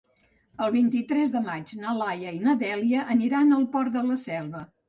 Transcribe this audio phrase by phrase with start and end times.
[0.67, 4.69] El vint-i-tres de maig na Laia i na Dèlia aniran al Port de la Selva.